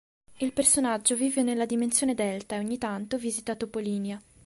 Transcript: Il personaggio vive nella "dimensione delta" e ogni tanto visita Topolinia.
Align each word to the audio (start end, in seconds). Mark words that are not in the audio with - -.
Il 0.39 0.51
personaggio 0.51 1.15
vive 1.15 1.43
nella 1.43 1.67
"dimensione 1.67 2.15
delta" 2.15 2.55
e 2.55 2.57
ogni 2.57 2.79
tanto 2.79 3.19
visita 3.19 3.53
Topolinia. 3.55 4.19